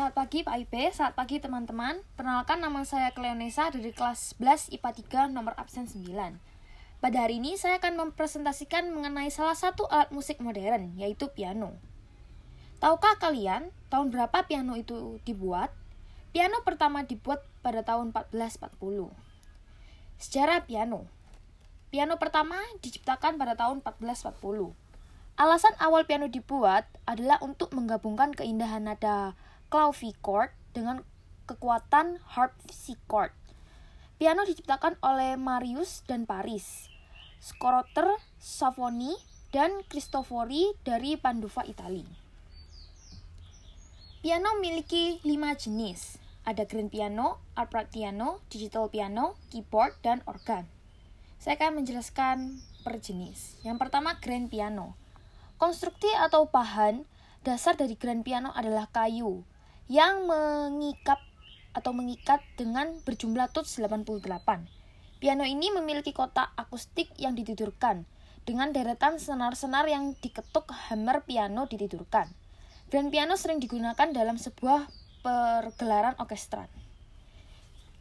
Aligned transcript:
Selamat 0.00 0.16
pagi 0.16 0.40
Pak 0.40 0.56
IP, 0.64 0.96
selamat 0.96 1.12
pagi 1.12 1.36
teman-teman. 1.44 2.00
Perkenalkan 2.16 2.56
nama 2.64 2.80
saya 2.88 3.12
Cleonesa 3.12 3.68
dari 3.68 3.92
kelas 3.92 4.32
11 4.40 4.72
IPA 4.80 5.28
3 5.28 5.36
nomor 5.36 5.52
absen 5.60 5.84
9. 5.84 6.40
Pada 7.04 7.16
hari 7.20 7.36
ini 7.36 7.60
saya 7.60 7.76
akan 7.76 8.08
mempresentasikan 8.08 8.88
mengenai 8.96 9.28
salah 9.28 9.52
satu 9.52 9.84
alat 9.92 10.08
musik 10.08 10.40
modern, 10.40 10.96
yaitu 10.96 11.28
piano. 11.28 11.76
Tahukah 12.80 13.20
kalian 13.20 13.76
tahun 13.92 14.08
berapa 14.08 14.48
piano 14.48 14.72
itu 14.80 15.20
dibuat? 15.28 15.68
Piano 16.32 16.64
pertama 16.64 17.04
dibuat 17.04 17.44
pada 17.60 17.84
tahun 17.84 18.16
1440. 18.16 19.12
Sejarah 20.16 20.64
piano. 20.64 21.12
Piano 21.92 22.16
pertama 22.16 22.56
diciptakan 22.80 23.36
pada 23.36 23.52
tahun 23.52 23.84
1440. 23.84 24.72
Alasan 25.36 25.76
awal 25.76 26.08
piano 26.08 26.24
dibuat 26.24 26.88
adalah 27.04 27.36
untuk 27.44 27.76
menggabungkan 27.76 28.32
keindahan 28.32 28.88
nada 28.88 29.36
clavichord 29.70 30.50
dengan 30.74 31.06
kekuatan 31.46 32.18
harpsichord. 32.26 33.30
Piano 34.18 34.44
diciptakan 34.44 35.00
oleh 35.00 35.38
Marius 35.38 36.04
dan 36.04 36.28
Paris, 36.28 36.90
Skorotter, 37.40 38.20
Savoni, 38.36 39.16
dan 39.54 39.80
Cristofori 39.88 40.76
dari 40.84 41.16
Pandova, 41.16 41.64
Italia. 41.64 42.06
Piano 44.20 44.60
memiliki 44.60 45.16
lima 45.24 45.56
jenis. 45.56 46.20
Ada 46.44 46.68
grand 46.68 46.92
piano, 46.92 47.40
upright 47.56 47.88
piano, 47.88 48.44
digital 48.52 48.92
piano, 48.92 49.40
keyboard, 49.48 49.96
dan 50.04 50.20
organ. 50.28 50.68
Saya 51.40 51.56
akan 51.56 51.80
menjelaskan 51.80 52.60
per 52.84 53.00
jenis. 53.00 53.56
Yang 53.64 53.80
pertama 53.80 54.20
grand 54.20 54.52
piano. 54.52 54.92
Konstruksi 55.56 56.12
atau 56.20 56.52
bahan 56.52 57.08
dasar 57.40 57.80
dari 57.80 57.96
grand 57.96 58.20
piano 58.20 58.52
adalah 58.52 58.92
kayu 58.92 59.44
yang 59.90 60.30
mengikat 60.30 61.18
atau 61.74 61.90
mengikat 61.90 62.38
dengan 62.54 63.02
berjumlah 63.02 63.50
tuts 63.50 63.74
88. 63.82 64.22
Piano 65.18 65.42
ini 65.42 65.74
memiliki 65.74 66.14
kotak 66.14 66.54
akustik 66.54 67.10
yang 67.18 67.34
ditidurkan 67.34 68.06
dengan 68.46 68.70
deretan 68.70 69.18
senar-senar 69.18 69.90
yang 69.90 70.14
diketuk 70.22 70.70
hammer 70.70 71.26
piano 71.26 71.66
ditidurkan. 71.66 72.30
Grand 72.86 73.10
piano 73.10 73.34
sering 73.34 73.58
digunakan 73.58 74.14
dalam 74.14 74.38
sebuah 74.38 74.86
pergelaran 75.26 76.14
orkestra. 76.22 76.70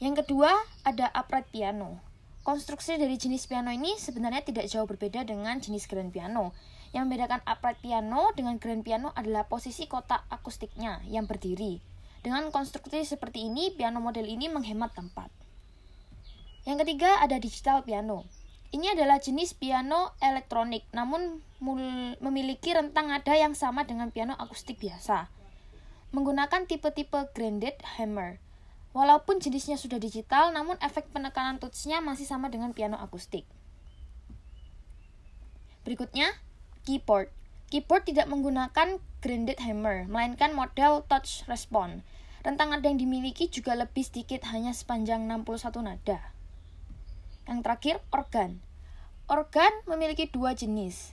Yang 0.00 0.24
kedua, 0.24 0.56
ada 0.88 1.12
upright 1.12 1.52
piano. 1.52 2.00
Konstruksi 2.44 3.00
dari 3.00 3.16
jenis 3.16 3.48
piano 3.48 3.72
ini 3.72 3.96
sebenarnya 3.96 4.44
tidak 4.44 4.68
jauh 4.68 4.84
berbeda 4.84 5.24
dengan 5.24 5.56
jenis 5.64 5.88
grand 5.88 6.12
piano. 6.12 6.52
Yang 6.92 7.08
membedakan 7.08 7.40
upright 7.48 7.80
piano 7.80 8.36
dengan 8.36 8.60
grand 8.60 8.84
piano 8.84 9.16
adalah 9.16 9.48
posisi 9.48 9.88
kotak 9.88 10.28
akustiknya 10.28 11.00
yang 11.08 11.24
berdiri. 11.24 11.80
Dengan 12.20 12.52
konstruksi 12.52 13.00
seperti 13.08 13.48
ini, 13.48 13.72
piano 13.72 14.04
model 14.04 14.28
ini 14.28 14.52
menghemat 14.52 14.92
tempat. 14.92 15.32
Yang 16.68 16.84
ketiga 16.84 17.24
ada 17.24 17.40
digital 17.40 17.80
piano. 17.80 18.28
Ini 18.76 18.92
adalah 18.92 19.24
jenis 19.24 19.56
piano 19.56 20.12
elektronik, 20.20 20.84
namun 20.92 21.40
memiliki 22.20 22.76
rentang 22.76 23.08
nada 23.08 23.32
yang 23.32 23.56
sama 23.56 23.88
dengan 23.88 24.12
piano 24.12 24.36
akustik 24.36 24.76
biasa. 24.84 25.32
Menggunakan 26.12 26.68
tipe-tipe 26.68 27.24
grounded 27.32 27.80
hammer. 27.96 28.36
Walaupun 28.94 29.42
jenisnya 29.42 29.74
sudah 29.74 29.98
digital, 29.98 30.54
namun 30.54 30.78
efek 30.78 31.10
penekanan 31.10 31.58
touch-nya 31.58 31.98
masih 31.98 32.30
sama 32.30 32.46
dengan 32.46 32.70
piano 32.70 32.94
akustik. 32.94 33.42
Berikutnya, 35.82 36.30
keyboard. 36.86 37.28
Keyboard 37.74 38.06
tidak 38.06 38.30
menggunakan 38.30 39.02
grounded 39.18 39.58
hammer, 39.58 40.06
melainkan 40.06 40.54
model 40.54 41.02
touch 41.10 41.42
response. 41.50 42.06
Rentang 42.46 42.70
nada 42.70 42.86
yang 42.86 43.02
dimiliki 43.02 43.50
juga 43.50 43.74
lebih 43.74 44.06
sedikit, 44.06 44.46
hanya 44.54 44.70
sepanjang 44.70 45.26
61 45.26 45.82
nada. 45.82 46.30
Yang 47.50 47.58
terakhir, 47.66 47.96
organ. 48.14 48.62
Organ 49.26 49.74
memiliki 49.90 50.30
dua 50.30 50.54
jenis, 50.54 51.10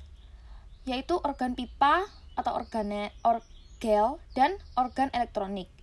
yaitu 0.85 1.17
organ 1.25 1.57
pipa 1.57 2.05
atau 2.37 2.61
organe, 2.61 3.09
orgel 3.25 4.21
dan 4.37 4.61
organ 4.77 5.09
elektronik. 5.17 5.80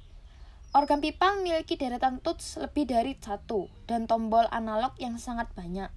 Organ 0.77 1.01
pipa 1.01 1.37
memiliki 1.41 1.81
deretan 1.81 2.21
tuts 2.21 2.61
lebih 2.61 2.85
dari 2.85 3.17
satu 3.17 3.73
dan 3.89 4.05
tombol 4.05 4.45
analog 4.53 4.93
yang 5.01 5.17
sangat 5.17 5.49
banyak. 5.57 5.89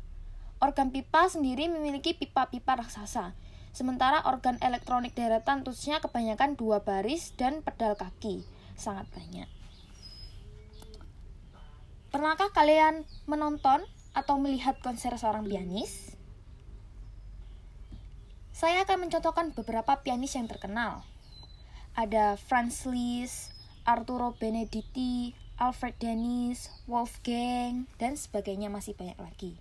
Organ 0.64 0.94
pipa 0.96 1.28
sendiri 1.28 1.68
memiliki 1.68 2.16
pipa-pipa 2.16 2.80
raksasa, 2.80 3.36
Sementara 3.72 4.28
organ 4.28 4.60
elektronik 4.60 5.16
deretan 5.16 5.64
tutsnya 5.64 6.04
kebanyakan 6.04 6.60
dua 6.60 6.84
baris 6.84 7.32
dan 7.40 7.64
pedal 7.64 7.96
kaki, 7.96 8.44
sangat 8.76 9.08
banyak. 9.16 9.48
Pernahkah 12.12 12.52
kalian 12.52 13.08
menonton 13.32 13.88
atau 14.12 14.36
melihat 14.36 14.76
konser 14.84 15.16
seorang 15.16 15.48
pianis? 15.48 16.20
Saya 18.52 18.84
akan 18.84 19.08
mencontohkan 19.08 19.56
beberapa 19.56 20.04
pianis 20.04 20.36
yang 20.36 20.52
terkenal. 20.52 21.08
Ada 21.96 22.36
Franz 22.36 22.84
Liszt, 22.84 23.56
Arturo 23.82 24.38
Benedetti, 24.38 25.34
Alfred 25.58 25.98
Denis, 25.98 26.70
Wolfgang, 26.86 27.90
dan 27.98 28.14
sebagainya 28.14 28.70
masih 28.70 28.94
banyak 28.94 29.18
lagi. 29.18 29.58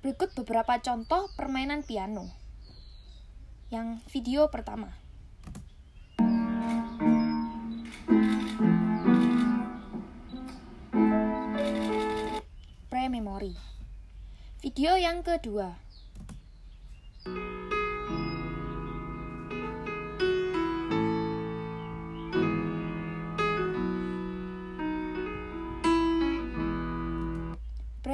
Berikut 0.00 0.32
beberapa 0.32 0.80
contoh 0.80 1.28
permainan 1.36 1.84
piano 1.84 2.32
yang 3.68 4.00
video 4.08 4.48
pertama. 4.48 4.92
Pre-memory. 12.88 13.56
Video 14.64 14.96
yang 14.96 15.20
kedua. 15.20 15.83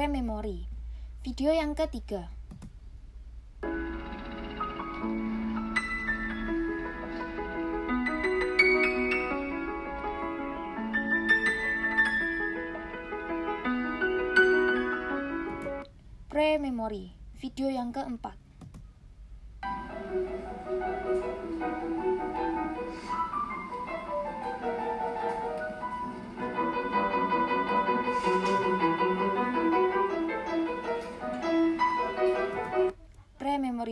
Pre-memory. 0.01 0.65
Video 1.21 1.53
yang 1.53 1.77
ketiga. 1.77 2.25
Pre-memory, 16.33 17.13
video 17.37 17.69
yang 17.69 17.93
keempat. 17.93 18.41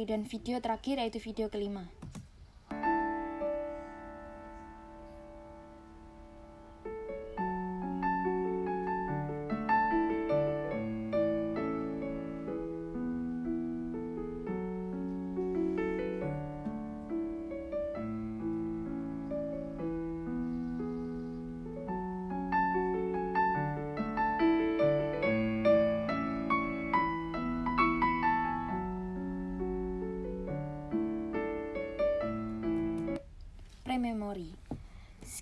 Dan 0.09 0.25
video 0.25 0.57
terakhir 0.57 0.97
yaitu 0.97 1.21
video 1.21 1.53
kelima. 1.53 1.85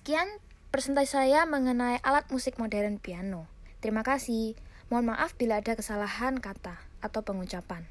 Sekian 0.08 0.40
presentasi 0.72 1.20
saya 1.20 1.44
mengenai 1.44 2.00
alat 2.00 2.32
musik 2.32 2.56
modern 2.64 2.96
piano. 2.96 3.44
Terima 3.84 4.08
kasih. 4.08 4.56
Mohon 4.88 5.12
maaf 5.12 5.36
bila 5.36 5.60
ada 5.60 5.76
kesalahan 5.76 6.40
kata 6.40 6.80
atau 7.04 7.28
pengucapan. 7.28 7.84